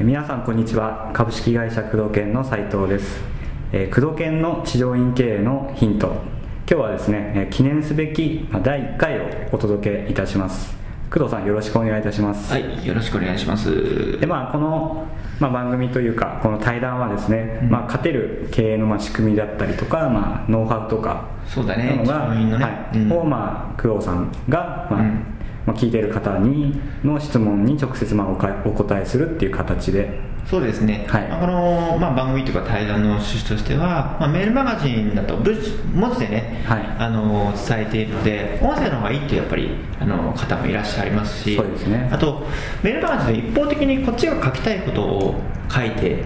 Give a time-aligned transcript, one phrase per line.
[0.00, 1.10] え皆さんこんにちは。
[1.12, 3.20] 株式会社工藤研の斉藤です。
[3.72, 6.06] えー工藤研の地上院経営のヒント。
[6.06, 10.77] 今日はですねえ記念すべきま第1回をお届けいたします。
[11.10, 12.52] 工藤さんよろしくお願いいたします。
[12.52, 14.18] はい、よろしくお願いします。
[14.18, 15.06] でまあ、この、
[15.40, 17.70] まあ、番組というかこの対談はですね、うん。
[17.70, 22.64] まあ、勝てる経営のまあ仕組みだったりとか、まあ、ノウハウとかそうだねなのが、ね。
[22.64, 23.12] はいうん。
[23.12, 25.37] を、まあ、工藤さんが、まあうん
[25.68, 30.18] まあ、聞いている方にの質問に直接まあおかお答えするっていう形で。
[30.46, 31.28] そうですね、はい。
[31.28, 35.54] まあこの、まあ、番組というか対談の趣旨としては、まあ、メールマガジンだと文
[35.92, 36.86] 文字でね、はい。
[36.98, 39.68] あの伝えているので音声の方がいいっていうやっぱり
[40.00, 42.08] あの方もいらっしゃいますしそうですね。
[42.10, 42.46] あと
[42.82, 45.34] メールマガジンで一方的にこっちが書きたいことを
[45.70, 46.24] 書いて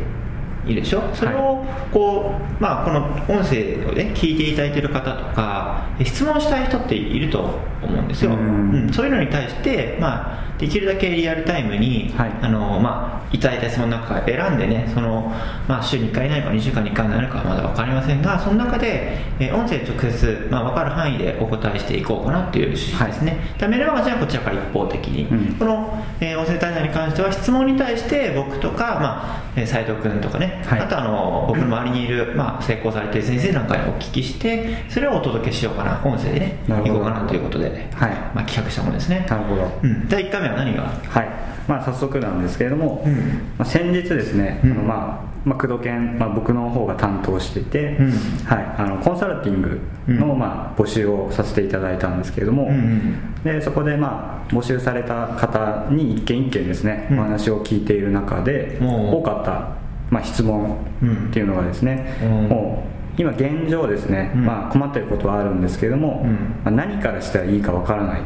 [0.69, 1.03] いいでしょ？
[1.15, 1.52] それを
[1.93, 8.85] こう、まあ、この音声をね聞いていただいている方とか質問したい人っていると思うんですよ、うん。
[8.85, 8.93] うん。
[8.93, 12.31] そういうのに対して、まあ、できるだけリアルタイムに、はい。
[12.41, 15.33] あのまあ、いただいた質問の中から選んでねその、
[15.67, 25.55] まあ、週に1回になるか2週間に1回になるかはまだ分かりませんがその中で、えー音声で直接、まあ、分かる範囲でお答えしていこうかなという趣旨ですね、でメールマガジンはこちらから一方的に、うん。
[25.55, 30.81] この、えー音声対談に関しては質問に対して僕とか、まあえー斉藤君とかね、はい。
[30.81, 36.01] あとあの僕の周りにいる、まあ、成功されている先生なんかにお聞きしてそれをお届けしようかな。
[36.05, 38.11] 音声でねいこうかなということで、はい。
[38.35, 39.27] まあ、企画したものですね。
[39.29, 39.71] なるほど。
[39.83, 40.83] うん、第1回目は何が？
[40.83, 41.29] はい、
[41.69, 43.13] まあ、早速なんですけれども、うん。
[43.59, 44.73] まあ、先日ですね、うん。
[44.73, 48.11] あのまあまあ、工藤研、まあ、僕の方が担当していて、うん。
[48.45, 50.39] はい、あのコンサルティングの、うん。
[50.39, 57.19] まあ、募集をさせていただいたんですけれども、うんうんでそこで、まあ、募集された方に一件一件ですね、うん。
[57.19, 59.82] お話を聞いている中で、多かった、
[60.13, 62.49] まあ、質問うんっていうのがですね、うん。
[62.49, 62.85] も
[63.19, 64.45] う今現状ですね、うん。
[64.45, 66.31] まあ、困っていることはあるんですけれども、うん。
[66.31, 66.37] ま
[66.67, 68.21] あ、何からしたらいいかわからない。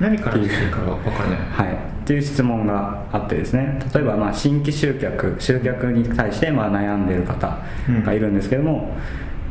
[0.00, 1.38] 何からいいか分からない。
[1.38, 3.78] はい、っていう質問があってですね。
[3.94, 7.58] 例えばまあ新規集客集客に対してまあ悩んでいる方
[8.04, 8.96] がいるんですけども、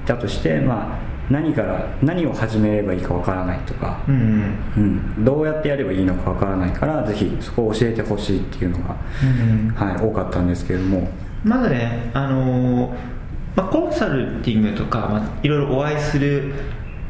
[0.05, 11.07] だとしてまあ何から何を始めればいいかわからないとか、うんうん、どうやってやればいいのかわからないからぜひそこを教えてほしいっていうのが、うんはい、多かったんですけれども
[11.43, 13.13] まずね、あのー
[13.55, 16.53] まあ、コンサルティングとか、まあ、いろいろお会いする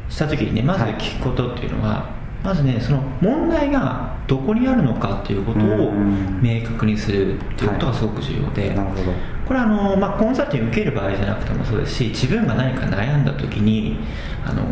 [0.08, 2.10] した時にねまずはい聞くことっていうのは、
[2.42, 9.12] まずねその問題がどこにあるのかっていうことをうん明確にするっていうことがすごく重要で、なるほど。
[9.46, 13.98] これはあの、まあ、コンサルティング受ける場合じゃなくてもそうですし自分が何か悩んだ時に
[14.42, 14.62] あの、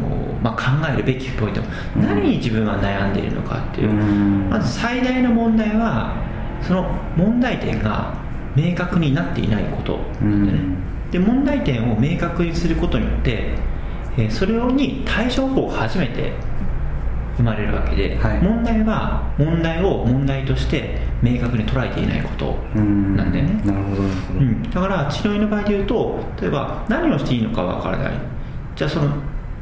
[0.42, 1.60] まあ、考えるべきポイント
[1.96, 2.02] うん。
[2.02, 3.90] 何に自分は悩んでいるのかっていう。
[3.90, 4.48] うん。
[4.50, 6.16] まず最大の問題は
[6.62, 6.84] その
[7.16, 8.21] 問題点が
[8.56, 10.58] 明確になっていないことなんでね。
[11.10, 13.54] で問題点を明確にすることによって、
[14.16, 16.32] えーそれに対処法が初めて
[17.36, 18.42] 生まれるわけで、はい。
[18.42, 23.16] 問題は問題を問題として明確に捉えていないことうん。
[23.16, 23.62] なんだよね。
[23.64, 24.02] なるほど。
[24.02, 24.06] う
[24.42, 28.12] ん、だから治療院の場合で言うと例えば何をしていいのかわからない。
[28.76, 29.10] じゃあその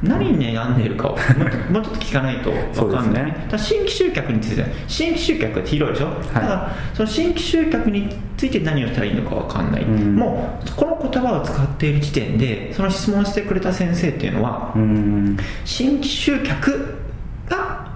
[0.02, 1.18] 何に悩んでいるかを
[1.70, 3.48] もうちょっと聞かないと分かんない、ね。
[3.56, 10.16] 新規集客について新規集客って広いでしょ、だからその新規集客について何をしたらいいのか分かんない、うん。
[10.16, 15.36] もうこの言葉を使っている時点でその質問してくれた先生っていうのは、うん。
[15.64, 16.94] 新規集客
[17.48, 17.86] が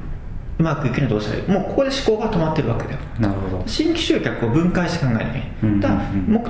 [0.58, 1.50] うまくいくにはどうしたらいい？
[1.50, 2.98] もうここで思考が止まってるわけだよ。
[3.18, 3.62] なるほど。
[3.66, 5.24] 新規集客を分解して考えない
[5.60, 6.24] けうんうんうん。
[6.28, 6.44] 目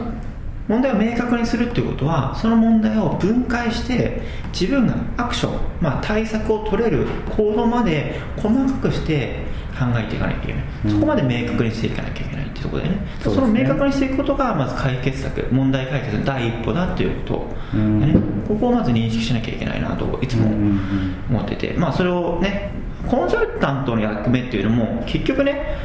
[0.68, 4.22] 問題を明確にするっていうことはその問題を分解して
[4.58, 10.90] 自分がアクション、まあ、対策を取れる行動まで細かくして考えていかなきゃいけない、うん。
[10.92, 13.00] そこまで明確にしていかなきゃいけないっていうところでねね。
[13.20, 18.00] そうの明確にしていくことがまず解決策問題解決の第一歩だっていうことうん。
[18.00, 18.14] でね
[18.48, 21.36] ここをまず認識しなきゃいけないなといつもうんうんうん。
[21.36, 22.70] 思ってて、まあ、それをね
[23.08, 25.76] コンサルタントの役目っていうのも結局ね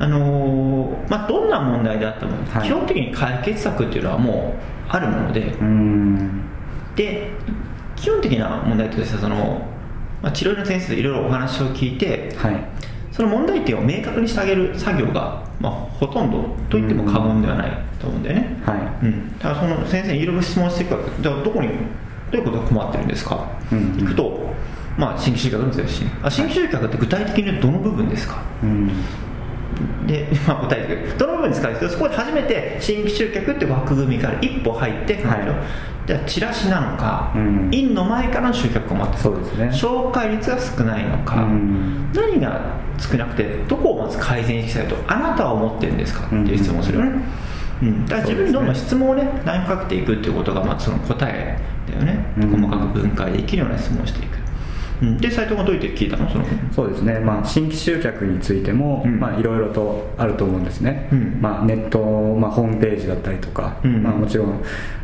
[0.00, 2.68] あのーまあ、どんな問題であっても、はい。
[2.68, 6.42] 基本的に解決策っていうのはもうあるもので、うん。
[6.94, 7.30] で
[7.96, 9.66] 基本的な問題としてはその、
[10.22, 12.56] まあ、治療院の先生といろいろお話を聞いてはい。
[13.12, 16.38] その問題点を明確にしてあげる作業が、まあ、ほとんど
[16.70, 17.70] と言っても過言ではない
[18.00, 19.06] と思うんだよね、はい。
[19.06, 21.22] うん、だからその先生にいろいろ質問していくわけ。
[21.22, 21.74] じゃあどこにど
[22.34, 24.54] ういうことが困ってるんですか、うん行くと、
[24.96, 26.04] まあ、新規集客ですし。
[26.22, 28.40] あ新規集客って具体的にどの部分ですか？
[28.62, 28.92] うん
[30.06, 31.18] で、まあ、答えてくれる。
[31.18, 35.48] どの部分に使うんですけどそこで初めて新規集客って枠組みから一歩入って、はい。
[36.06, 37.68] じゃあチラシなのか、うん。
[37.72, 39.66] 院の前からの集客を待ってそうですね。
[39.66, 42.10] 紹介率が少ないのか、うん。
[42.14, 46.26] 何が少なくてどこをまず改善したいとあなたは思ってるんですか？
[46.26, 47.22] っていう質問をするよね、
[47.82, 52.50] うん、だから自分にどんどん質問をね投げかけていくっていうことがまずその答えだよね、うん。
[52.62, 54.37] 細かく分解できるような質問をしていく
[55.00, 56.28] うん、で斎藤がどうやって聞いたの？
[56.30, 56.44] その。
[56.72, 59.04] そうですね、まあ、新規集客についても、
[59.38, 61.38] いろいろとあると思うんですね、うん。
[61.40, 64.02] まあ、ネット、まあ、ホームページだったりとか、うん。
[64.02, 64.62] まあ、もちろん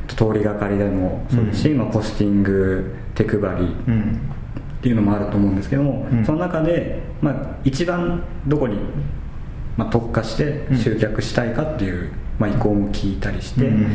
[0.08, 1.78] 通りがかりでもそうですし、うん。
[1.78, 3.46] まあ、ポスティング手配り
[3.88, 4.20] うん。
[4.78, 6.24] っていうのもあると思うんですけども、うん。
[6.24, 8.78] その中で、まあ、一番どこに、
[9.76, 13.86] まあ、特化して集客したいかっていう、まあ、意向も聞いたりして、うん。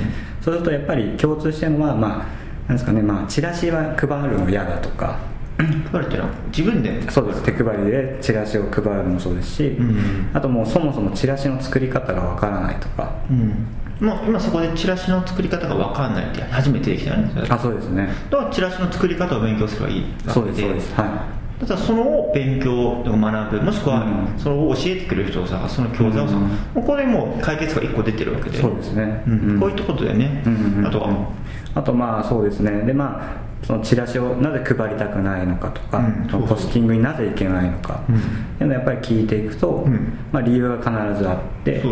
[0.42, 5.18] そうするとやっぱり共通してるのは、まあ、なんですかね、まあ、チラシは配るの嫌だとか
[5.66, 10.30] 配るっていうのは自分でそうです手配りでチラシを配るのもそうですし、うん。
[10.34, 13.14] あともうそもそもチラシの作り方がわからないとか。
[13.30, 13.68] うん。
[14.00, 17.48] もう今そこでチラシの作り方が分かんないって初めてできたよね。
[17.50, 18.08] あそうですね。
[18.30, 20.94] だからチラシの作り方を勉強すればいいそうですそうです。
[20.94, 21.28] は
[21.60, 23.62] だからそのを勉強を学ぶ。
[23.62, 24.40] もしくはうん。
[24.40, 26.36] それを教えてくれる人をさその教材をさ、
[26.76, 26.84] うん。
[26.84, 28.58] これでもう解決が1個出てるわけで。
[28.58, 29.60] いそうですね、うん。
[29.60, 30.56] こういったことでね、うん。
[30.56, 30.88] うんうん。
[30.88, 31.32] あとは、
[31.76, 32.84] あとまあそうですね。
[32.84, 38.16] でまあそのチラシをなぜ配りたくないのかとか、うんポスティングになぜいけないのか、うん。
[38.16, 38.20] っ
[38.58, 40.18] ていうのをやっぱり聞いていくと、うん。
[40.32, 41.84] まあ、理由が必ずあって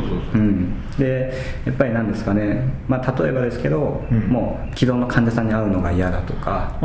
[0.97, 1.33] で
[1.65, 4.19] やっぱりなんですかね、まあ、例えばですけど、うん。
[4.29, 6.77] もう既存の患者さんに会うのが嫌だとか、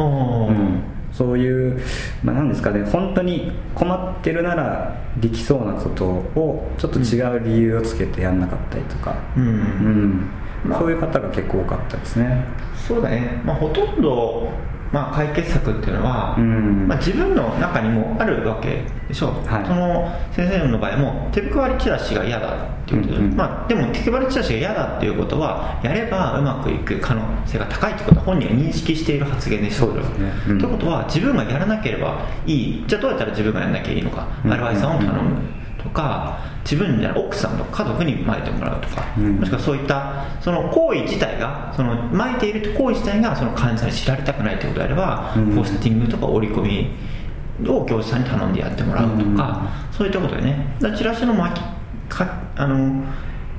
[1.13, 1.81] そういう、
[2.25, 10.31] まあ、なんですかね本当に困ってるならできそうなことをちょっと違う理由をつけてやんなかったりとか、うん
[10.71, 12.45] そういう方が結構多かったですね。
[12.77, 14.49] そうだね、まあ、ほとんど、
[14.93, 16.87] まあ、解決策っていうのは、うん。
[16.87, 19.67] まあ、自分の中にもあるわけでしょ、はい。
[19.67, 29.87] その先生の場合も手配りチラシが嫌だっていうことで、うんうんまあ、でも手配りチラシが嫌だっていうことはやればうまくいく可能性が高いってことは本人が認識している発言でしょ。
[29.87, 30.33] そうですね。
[30.49, 30.59] うん。
[30.59, 32.85] ということは自分がやらなければいい。
[32.87, 35.37] じゃあどうやったら自分がやらなきゃいいのか、うんアルバイトさんを頼む。
[35.37, 35.62] と
[35.93, 39.37] か自分じゃ奥さんとか家族に巻いてもらうとか、うん。
[39.39, 45.57] もしくはそういったその行為自体がその巻いている行為自体がその患者さんに知られたくないということであれば、うん。
[45.57, 50.77] ポスティングとか折り込みを業者さんに頼んでやってもらうとか、そういったことでね。
[50.81, 53.05] だチラシの巻きかあの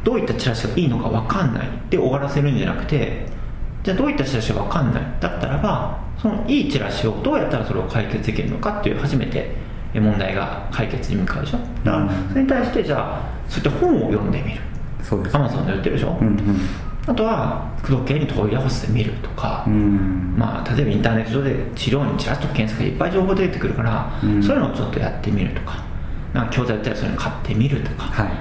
[0.03, 3.25] どういったチラシがいいのか分かんないで終わらせるんじゃなくて
[3.83, 9.62] じゃあどういったチラシが分かんないだったらばそのいいチラシをどうやったらそれを解決できるのかっていう初めてえ
[10.00, 11.57] 問題が解決に向かうでしょ？
[11.84, 14.62] だからうんそれに対してじゃあそういった本を読んでみる。
[15.01, 15.36] そうです。
[15.36, 16.60] アマゾンで売ってるでしょ、うんうん。
[17.06, 20.36] あとは工藤系に問い合わせてみるとか、うん。
[20.38, 24.42] まあ、例えばインターネット上で治療にちらっと検索がいっぱい情報出てくるから、うん。
[24.42, 25.84] そういうのをちょっとやってみるとか
[26.34, 28.28] なんか教材売ったらそれ買ってみるとか、はい。
[28.28, 28.34] で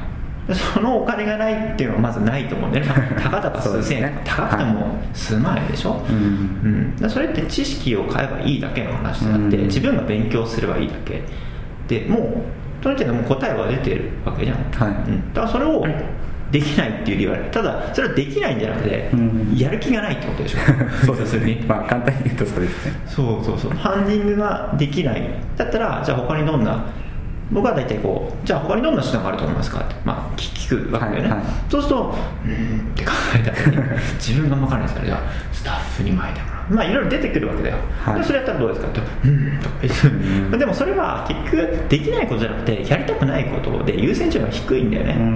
[0.50, 4.22] そのお金がないっていうのはまずないと思うね、まあたかだか数千円、ね。
[4.24, 6.16] 高くても数万円でしょ、うん。
[6.16, 9.64] うん、でそれって知識を買えばいいだけの話であって、うん。
[9.66, 11.22] 自分が勉強すればいいだけ。
[11.86, 12.42] でもう
[12.82, 15.10] その時点でもう答えは出てるわけじゃん、はい。
[15.10, 15.86] うん、だからそれを
[16.50, 19.56] できないっていう理由はただそれはできないんじゃなくて、うん。
[19.56, 20.58] やる気がないってことでしょ？
[21.06, 21.60] そうです要するに。
[21.68, 22.92] まあ簡単に言うとそうですね。
[23.06, 23.70] そうそうそう。
[23.72, 25.22] ハンディングができない。
[25.56, 26.84] だったらじゃあ他にどんな
[27.52, 31.46] 僕は大体こうじゃあ他にどんな手段があると思いますかって、まあ、聞聞くわけだよね、はいはい。
[31.68, 32.14] そうすると
[32.44, 33.76] うーんって考えた時に
[34.18, 35.18] 自分が分からないですからじゃあ
[35.52, 36.74] スタッフに巻いてもらう。
[36.74, 38.20] まあいろいろ出てくるわけだよ、はい。
[38.20, 40.58] でそれやったらどうですかってうーんとか言って。
[40.58, 45.26] でもそれは結局できないことじゃなくてやりたくないことで優先順位が低いんだよね、うん。
[45.26, 45.30] う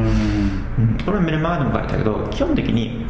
[0.94, 0.98] ん。
[1.04, 3.04] これはメルマガでも書いたけど基本的に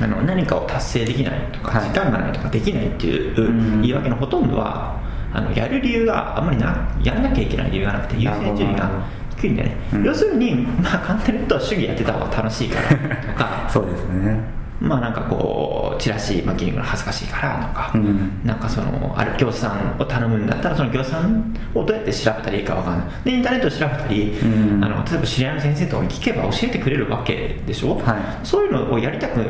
[0.00, 1.88] あの何かを達成できないとか、はい。
[1.90, 3.80] 時間がないとかできないっていううん。
[3.82, 4.98] 言い訳のほとんどは
[5.32, 8.90] あのやる理由があんまりなやらなきゃいけない理由がなくて優先順位が
[9.36, 10.04] 低いんだよね、うん。
[10.04, 14.60] 要するに、まあ、簡単に言うと主義やってた方が楽しいからとかそうですね。
[14.80, 18.40] まあなんかこうチラシ巻きに行くの恥ずかしいからとか、うん。
[18.44, 23.08] なんかそのある業者さんを頼むんだったらその業者さんをどうやって調べたらいいかわかんない。
[23.24, 24.84] でインターネットで調べたり、うん。
[24.84, 28.46] あの例えば知り合いの先生とかに聞けば教えてくれるわけでしょ、はい。
[28.46, 29.44] そういうのをやりたく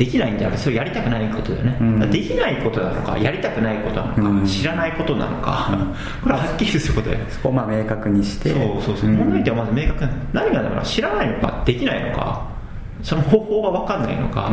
[0.00, 2.10] できないんじゃなくてそれやりたくないことだよね、うん。
[2.10, 4.46] できないことなのかやりたくないことなのか、うん。
[4.46, 5.76] 知らないことなのか、
[6.22, 7.24] これははっきりすることだよ。
[7.28, 8.48] そこをまあ明確にして。
[8.50, 9.16] そうそうそう、ん。
[9.16, 11.62] 問題点はまず明確に何がだから知らないのか？
[11.66, 12.48] できないのか？
[13.02, 14.50] その方法が分かんないのか、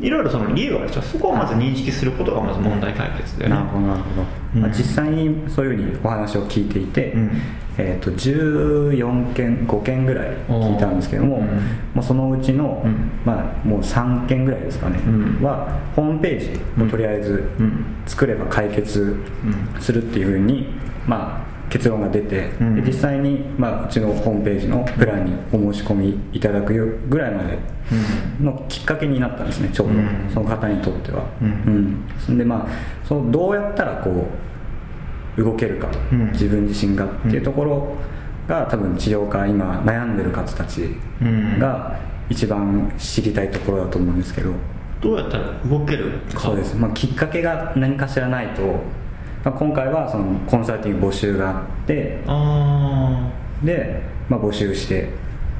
[0.00, 3.56] いろいろその理由があるでしょそこをまず認識することがまず問題解決だよね。
[3.56, 4.62] なるほどなるほど、うん。
[4.62, 7.30] まあ、実際にそういうふうにお話を聞いていて、うん。
[7.78, 11.56] えー、と14件5件ぐらい聞いたんですけども、おーうん。
[11.94, 13.10] もうそのうちの、うん。
[13.24, 15.42] まあ、もう3件ぐらいですかね、うん。
[15.42, 17.84] はホームページをとりあえずうん。
[18.06, 19.16] 作れば解決
[19.80, 20.68] するっていうふうに、
[21.06, 22.74] まあ、結論が出て、うん。
[22.76, 27.58] で実際に、まあ、うちのホームページのプランにお申し込みいただくよぐらいまで
[28.40, 30.30] のきっかけになったんですねちょうど、うん。
[30.32, 32.06] その方にとっては、うん。
[32.28, 32.38] うん。
[32.38, 34.26] でまあそのどうやったらこ
[35.36, 36.32] う動けるか、うん。
[36.32, 37.94] 自分自身がっていうところ
[38.48, 41.58] が多分治療家今悩んでる方たちうん。
[41.58, 41.98] が
[42.30, 44.52] 一番知りたいところだと思うんですけど、
[45.00, 46.40] どうやったら動けるか。
[46.40, 48.80] そうです、まあ、きっかけが何かしらないと
[49.46, 53.30] まあ、今回はそのコンサルティング募集があってあ
[53.62, 55.08] で、まあ、募集して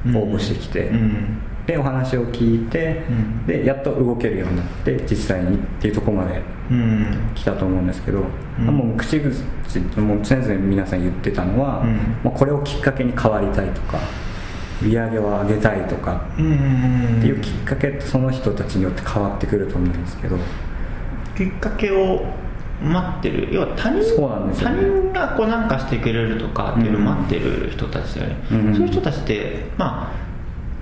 [0.05, 1.41] あ応募してきて、うん。
[1.65, 3.47] でお話を聞いて、うん。
[3.47, 7.31] でやっと動けるようになって実際にっていうところまでうん。
[7.33, 8.23] 来たと思うんですけど、
[8.59, 8.65] うん。
[8.65, 9.33] もう口々
[10.05, 11.95] もう常々皆さん言ってたのは、うん。
[12.23, 13.99] もうこれをきっかけに変わりたいとか
[14.81, 20.37] 売り上げを上げたいとかっていうきっかけってその人たちによって変わってくると思うんですけど。
[21.37, 22.25] きっかけを
[22.81, 23.49] 待ってる。
[23.51, 28.75] 要は他人そうなんですよ他ね人がこうなんかしてくれるとかっていうのを待ってる人たちだよね、うん。
[28.75, 30.11] そういう人たちってま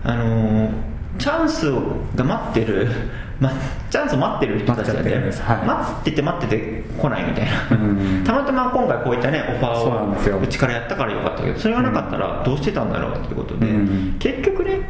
[0.03, 1.71] ああのーチャンス
[2.15, 2.87] が待ってる、
[3.39, 3.49] ま、
[3.89, 5.67] チャンスを待ってる人たちだ待っちゃっはい。
[5.67, 7.75] 待ってて待ってて来ないみたいな、う
[8.21, 8.23] ん。
[8.23, 10.35] たまたま今回こういったねオファそうなんですよ。
[10.35, 14.15] ーをうちからやったからよかったけどそれがなかったらどうしてたんだろうっていうことで、うん。
[14.19, 14.81] 結局ね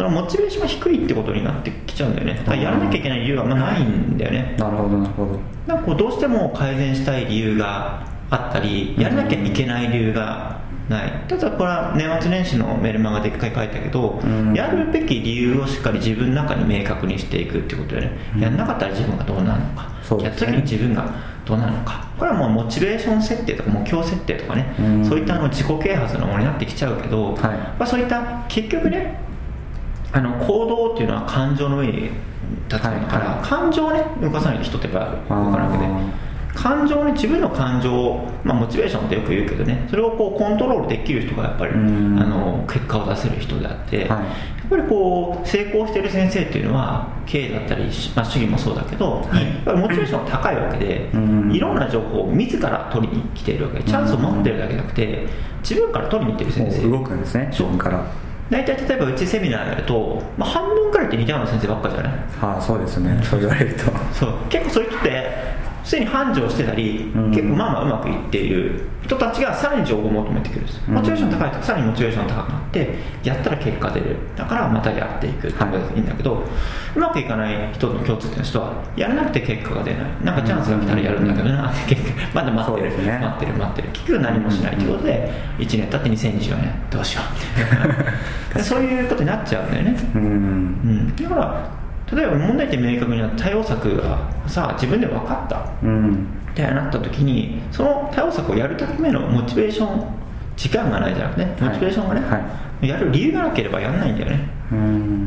[0.00, 2.34] そのモチベーションが低いってことになってきちゃうんだよね。
[2.36, 4.56] だからやらなきゃいけない理由があんまないんだよね。
[4.58, 5.38] なるほどなるほど。
[5.66, 11.12] なんかこうどうしても改善したい理由があったりやらなきゃいけない理由がない。
[11.28, 14.54] ただこれは年末年始のメルマガで一回書いたけど、うん。
[14.54, 18.40] やるべき理由をしっかり自分の中に明確にしていくってことでね、うん。
[18.40, 20.24] やんなかったら自分がどうなるのか、ね。
[20.24, 21.14] やった時に自分が
[21.44, 22.08] どうなるのか。
[22.18, 25.04] これはもうモチベーション設定とか目標設定とかね、うん。
[25.04, 27.38] そういったあの自己啓発のものになってきちゃうけど、はい。
[27.42, 29.28] まあ、そういった結局ね
[30.12, 32.10] あの行動っていうのは感情の上に立
[32.68, 33.48] つのから、はいはい。
[33.48, 35.84] 感情をね動かさないと人ってやっぱ動かなくて
[36.52, 42.16] 感情をね自分の感情を、まあ、モチベーションってよく言うけどねそれをこうコントロールできる人がやっぱりあうん。
[42.16, 44.08] の結果を出せる人であって、はい。
[44.08, 49.44] やっぱりこう成功してる先生っていうのは経営だったり、まあ、主義もそうだけど、はい。
[49.44, 51.52] やっぱりモチベーションが高いわけで、うん。
[51.52, 55.26] いろんな情報を自ら取りに来ているわけでチャンスを持ってるだけじゃなくて
[55.62, 56.90] 自分から取りに行ってる先生。
[56.90, 58.04] 動くんですね自分から
[58.50, 62.12] 大体例えばうちセミナーやると、まあ、半分くらいって似たような先生ばっかじゃない？
[62.42, 63.20] ああそうですね。
[63.22, 63.84] そう言われると。
[64.12, 64.32] そう。
[64.48, 65.26] 結構そういう人って
[65.84, 67.30] すでに繁盛してたり、うん。
[67.30, 70.80] 結構まあまあうまくいっている人たちがさらに情報を求めてくるんです。
[70.88, 70.94] うん。
[70.94, 72.94] モチベーション高いとさらにモチベーション高くなって
[73.24, 74.16] やったら結果出る。
[74.36, 76.44] だからまたやっていくってことでいいんだけど、
[76.94, 80.24] うまくいかない人の共通点の人はやらなくて結果が出ない。
[80.24, 83.18] なんかチャンスが来たらやるんだけどな、結局まだ待ってる、ね。
[83.18, 83.88] 待ってる待ってる。
[83.92, 87.22] 結局何もしないということで1年経って2024年どうしよ
[88.54, 88.54] う。
[88.54, 89.96] で そういうことになっちゃうんだよね。
[90.14, 90.22] うん。
[90.22, 91.79] うん、だから
[92.12, 95.72] 例えば問題点明確になった対応策がさ自分で分かった。
[95.82, 96.26] うん。
[96.50, 100.04] ってなった時にその対応策をやるためのモチベーション
[100.56, 102.38] 時間がないじゃなくてねモチベーションがね、は
[102.82, 104.50] やる理由がなければやらないんだよね。
[104.54, 104.59] うん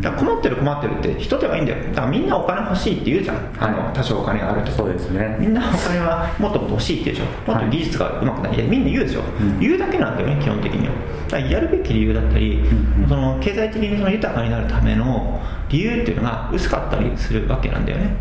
[0.02, 1.84] だ困ってる困ってるって人ではいいんだよ。
[1.90, 4.72] だからみんなお金欲しいって言うじゃん、あの多少お金があると。
[4.72, 5.36] そうですね。
[5.38, 7.52] みんなお金はもっともっと欲しいって言うでしょ。
[7.52, 9.60] もっと技術がうまくない、いやみんな言うでしょ、ん。
[9.60, 10.94] 言うだけなんだよね基本的には。
[11.28, 13.10] だからやるべき理由だったり、んうん。
[13.10, 18.16] その経済的にその豊かになるための理由っていうのが薄かったりするわけなんだよね、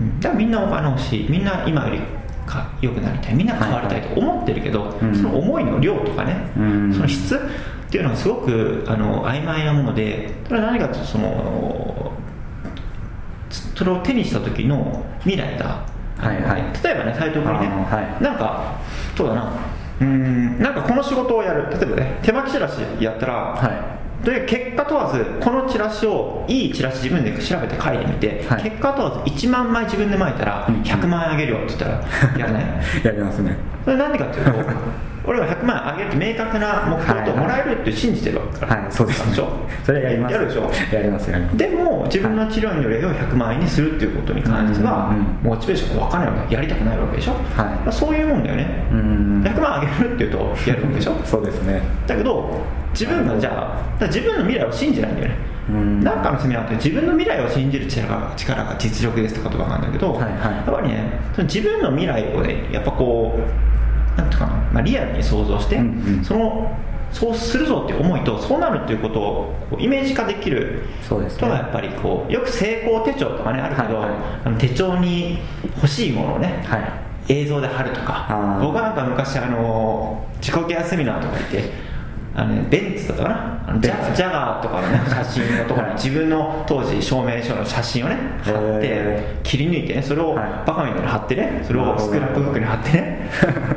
[0.00, 0.20] うん。
[0.20, 1.30] だからみんなお金欲しい。
[1.30, 2.00] みんな今より
[2.46, 3.34] か良くなりたい。
[3.34, 5.14] みんな変わりたいと思ってるけど、うん。
[5.14, 6.92] その思いの量とかね、うん。
[6.92, 7.38] その質
[7.88, 12.12] っていうのがすごくあの曖昧なものでそれは何かというとその
[13.74, 15.86] それを手にした時の未来が、
[16.18, 16.62] はいはい。
[16.84, 18.22] 例えばね斉藤君にね、はい。
[18.22, 18.78] なんか
[19.16, 19.52] そうだな。
[20.00, 21.70] うーんなんかこの仕事をやる。
[21.70, 28.62] 例えばね手巻きチラシやったら、はで結果問わずこのチラシをいいチラシ自分で調べて書いてみて、はい。
[28.64, 31.92] 結果問わず1万枚自分で巻いたらうん100万円あげるよって言ったら
[32.38, 32.64] やらない
[33.02, 33.56] いやりますね。
[33.84, 34.52] それなんでかっていうと
[35.28, 39.48] 俺は100万円あげるって明確な目標ともらえるって信じてるわけから、はいそうですでしょ
[39.84, 40.32] それやります。
[40.32, 40.70] やるでしょ。
[40.92, 47.92] やりますやりますでも自分の治療院の例を100万円にするっていうことに関しては、うんモチベーションが分からないわけやりたくないわけでしょ、はい。
[47.92, 49.42] そういうもんだよね、うん。
[49.44, 51.14] 100万あげるっていうとやるわけでしょ。
[51.24, 51.82] そうですね。
[52.06, 52.50] だけど
[52.92, 55.34] 自分がじゃあ自分の未来を信じないんだよね。
[55.68, 56.00] うん。
[56.02, 60.32] なんかのセミナーって自分の未来を信じる力が力が実力ですって言葉なんだけど、はいはい。
[60.32, 63.77] やっぱりねその自分の未来をねやっぱこう
[64.18, 66.24] なんていうかな、まあ、リアルに想像して、うんうん。
[66.24, 66.76] その
[67.10, 71.38] そうするぞっていう思いとそうなるっていうことをこうイメージ化できるそうですね。
[71.38, 75.38] 人がやっぱりこうよく成功手帳とかねあるけど、はいはいあの手帳に
[75.76, 77.08] 欲しいものをね、はい。
[77.30, 78.58] 映像で貼るとか。
[78.60, 81.87] 僕はなんか昔あの自己ケアセミナーとか行って
[82.34, 83.64] あの、ね、ベンツだったかな？
[83.68, 86.02] あのジャジャガーとかの、ね、写真のところにはい。
[86.02, 90.48] 自分の当時証明書の写真をね貼ってへ切り抜いてねそれをはい。
[90.66, 93.30] バカみたいに貼ってねそれをスクラップブックに貼ってね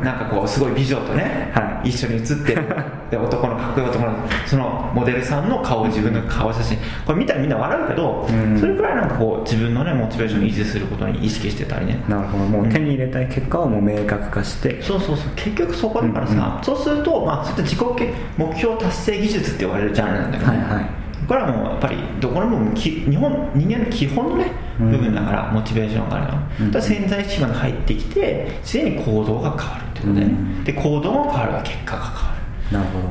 [0.03, 2.63] なんかこうすごい美女とね、は一緒に写ってる
[3.11, 4.15] で男のかっこいい男の
[4.47, 6.77] そのモデルさんの顔自分の顔写真。
[7.05, 8.57] これ見たらみんな笑うけど、うん。
[8.57, 12.01] それくらいなんかこう自分のねモチベーションを維持することに意識してたりね。
[12.07, 12.45] なるほど。
[12.45, 14.81] もう手に入れたい結果をもう明確化して。
[14.81, 15.31] そうそうそう。
[15.35, 20.85] 結局そこだからさ、そうすると、まあ、そういった自己け目標達成技術って言われるジャンルなんだけど、はいはい。
[21.27, 24.91] これはもうやっぱりどこの部分き日本人間の基本のねうん。
[24.91, 26.71] 部分だから、モチベーションがあるの、うん。
[26.71, 30.63] だから潜在意識まで入ってきて自然に行動が変わるってことでね、うん。
[30.63, 32.30] で行動が変われば結果が変わる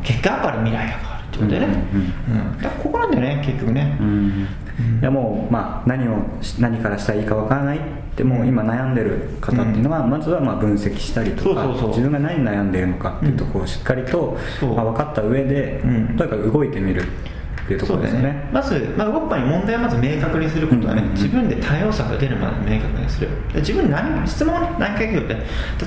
[0.03, 4.49] 結果が変わる未来が変わるってことでね、うんうんだからここなんだよね結局ね、うん
[5.01, 7.81] いやもう、まあ、何をし何からしたらいいかわからないっ
[8.17, 11.89] てもう今悩んでる方っていうのは、まずはまあ分析したりとかそうそうそう。
[11.89, 16.17] 自分が何に悩んでいるのかっていうところをしっかりと、まあ、分かった上で、うん。
[16.17, 17.05] とにかく動いてみる
[17.71, 18.49] っていうところですよね。
[18.53, 21.15] まず、まあ、動く前に問題をまず明確にすることはね、うんうんうん。
[21.15, 23.29] 自分で対応策が出るまで明確にする。
[23.53, 25.35] で自分に何質問をね何回か言って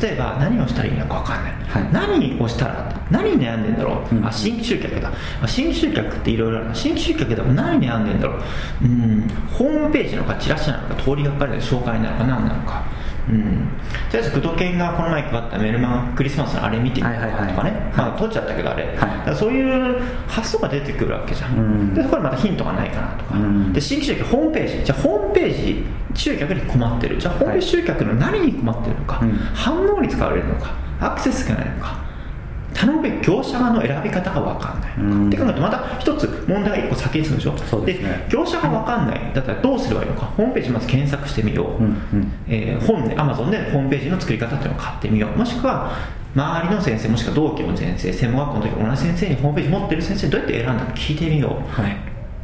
[0.02, 1.92] 例えば何をしたらいいのか分かんない、はい。
[1.92, 5.12] 何をしたら何に悩んでんだろう、うんあ新規集客だ、
[5.42, 6.76] あ、新規集客っていろいろあるな。
[6.76, 8.42] 新規集客でも何に悩んでんだろう。
[8.84, 12.84] うんホームページなのかチラシなのか通りがかりで紹介なのか何なのか
[13.30, 13.70] うん、
[14.12, 17.94] とりあえず工藤犬がこの前配ったメルマガクリスマスのあれ見てみようかとかね、はいはいはい。
[17.96, 23.74] まあ、取っちゃったけどあれ、だからそういう発想が出てくるわけじゃん、うんでそこにまたヒントがないかなとか、うん。
[23.74, 24.86] で新規集客ホームページ。
[24.86, 27.18] じゃあホームページ集客に困ってる。
[27.18, 29.32] じゃあホームページ集客の何に困ってるのか、うん。
[29.54, 30.74] 反応率が悪いのか。
[31.00, 32.03] アクセスがないのか
[32.74, 35.28] 頼むべき業者側の選び方が分かんないのか、うん。
[35.28, 37.58] って考えるとまた一つ問題が一個先に進むでしょ。
[37.58, 38.26] そうですね。
[38.30, 39.32] 業者が分かんない。
[39.34, 40.26] だったらどうすればいいのか。
[40.38, 42.32] ホームページまず検索してみよう、うんうん。
[42.48, 45.38] えー本で Amazon でホームページの作り方っていうのを買ってみよう。
[45.38, 45.92] もしくは
[46.36, 51.82] 周りの先生もしくは同期の先生専門学校の時同じ先生にホームページ持ってる先生どうやって選んだのか聞いてみよう。
[51.82, 51.96] はい。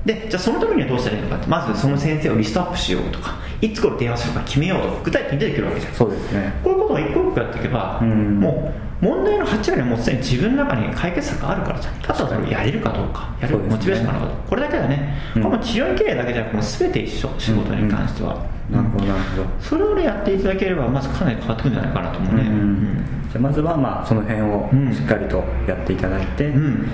[0.06, 1.48] でじゃあそのためにはどうしたらいいのかって。
[1.48, 3.38] まずその先生をリストアップしようとか。
[3.62, 5.02] いつ頃電話するか決めようとか。
[5.04, 5.94] 具体的に出てくるわけじゃん。
[5.94, 6.54] そうですね。
[6.64, 8.40] こういうことを一個一個やっていけば、うん。
[8.40, 15.44] もう問題の8割はもうすでに自分の中に解決策があるからさあとはそれをやれるかどうかやるモチベーションがあるかどうかこれだけだね、うん。
[15.44, 19.46] これも治療院経営だけじゃなくて全て一緒仕事に関しては、なるほどなるほど。
[19.62, 22.42] それをねやっていただければまずかなり変わってくるんじゃないかなと思うね。
[22.42, 23.06] うん。
[23.32, 24.94] じゃあまずはまあその辺をうん。
[24.94, 26.88] しっかりとやっていただいて、うん。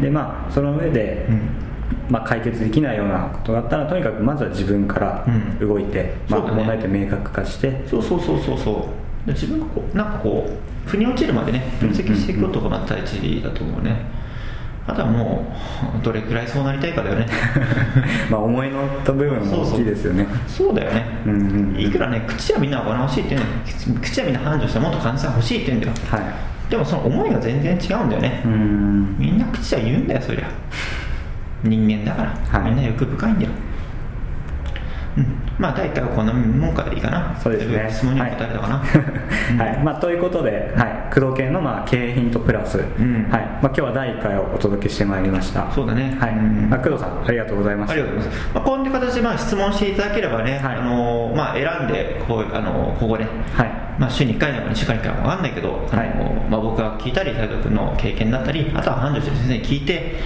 [0.00, 1.50] でまあその上で、うん。
[2.08, 5.68] まあ、解決できないようなことがあったらとにかくまずは自分からうん。
[5.68, 6.62] 動いて、まあ、そうだね。
[6.62, 7.84] 問題点明確化して。
[7.86, 14.20] そうそうそうそうそうで自分がこうなんかこう腑に落ちるまでね分析していくことが大事だと思うね。
[14.86, 15.54] あとはも
[16.00, 17.26] うどれくらいそうなりたいかだよね。
[18.30, 20.26] まあ思いのった部分も大きいですよね。
[20.48, 21.80] そうだよね、うんうんうん。
[21.80, 23.50] いくらね口はみんなお金欲しいって言うんだ
[23.94, 25.92] よ口はみんな繁盛してもっと患者さん欲しいって言うんだよ。
[26.10, 26.70] はい。
[26.70, 29.16] でもその思いが全然違うんだよね、うん。
[29.18, 30.46] みんな口は言うんだよそりゃ。
[31.62, 32.70] 人間だから、はい。
[32.70, 33.50] みんな欲深いんだよ。
[33.64, 33.69] うん
[35.60, 37.38] まあ第1回はこんなもんかでいいかな。
[37.38, 37.88] そうですね。
[37.92, 39.84] 質問には答えたかな、はい。
[39.84, 43.28] まあ、ということで、はい、工藤研のまあ経営ヒントプラス、ん。
[43.30, 43.42] はい。
[43.62, 45.70] まあ、今日は第1回をお届けしてまいりました。
[45.72, 46.16] そうだね。
[46.18, 46.30] はい。
[46.32, 46.70] うん。
[46.70, 50.76] まあ、工藤さんありがとうございましたありがとうございます、まあ、こういう形でまあ質問していただければね、はい。
[50.76, 53.30] あのまあ、選んでこうあのここで、は
[53.64, 53.90] い。
[53.98, 56.10] まあ、週に1回なのか2週間に1回か分かんないけど、あのはい。
[56.48, 60.16] まあ、僕が聞いたり斉藤君の経験だったりあとは繁盛してる先生に聞いて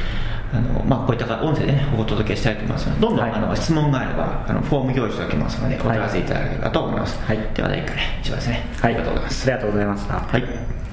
[0.54, 7.38] あの、まあ、こういった音声で、ね、お届けしたいと思いますのでどんどん、はいあの質問があればあのフォーム用意しておきますのでお問い合わせいただければと思います、はい。
[7.54, 8.94] では第1回ね以上ですね、はい。
[8.94, 9.42] ありがとうございます。
[9.42, 10.14] ありがとうございました。
[10.20, 10.83] はい